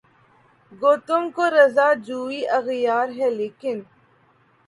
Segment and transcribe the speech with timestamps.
[0.71, 3.77] گو تم کو رضا جوئیِ اغیار ہے لیکن